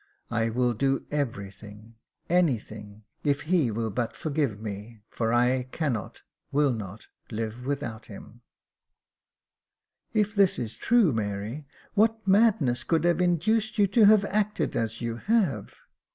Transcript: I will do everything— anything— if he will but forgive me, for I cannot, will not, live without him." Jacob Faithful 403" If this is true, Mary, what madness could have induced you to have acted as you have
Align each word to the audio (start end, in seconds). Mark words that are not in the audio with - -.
I 0.31 0.49
will 0.49 0.73
do 0.73 1.05
everything— 1.11 1.93
anything— 2.27 3.03
if 3.23 3.41
he 3.41 3.69
will 3.69 3.91
but 3.91 4.15
forgive 4.15 4.59
me, 4.59 5.01
for 5.11 5.31
I 5.31 5.67
cannot, 5.71 6.23
will 6.51 6.73
not, 6.73 7.05
live 7.29 7.67
without 7.67 8.07
him." 8.07 8.41
Jacob 10.11 10.13
Faithful 10.13 10.13
403" 10.15 10.21
If 10.21 10.35
this 10.35 10.57
is 10.57 10.75
true, 10.75 11.13
Mary, 11.13 11.67
what 11.93 12.27
madness 12.27 12.83
could 12.83 13.03
have 13.03 13.21
induced 13.21 13.77
you 13.77 13.85
to 13.85 14.05
have 14.05 14.25
acted 14.25 14.75
as 14.75 15.01
you 15.01 15.17
have 15.17 15.75